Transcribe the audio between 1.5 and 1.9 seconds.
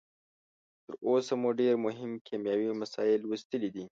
ډیر